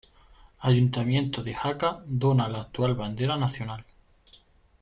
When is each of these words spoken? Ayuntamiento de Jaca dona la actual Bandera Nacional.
Ayuntamiento 0.61 1.43
de 1.43 1.53
Jaca 1.53 2.03
dona 2.07 2.47
la 2.49 2.61
actual 2.61 2.95
Bandera 2.95 3.37
Nacional. 3.37 3.85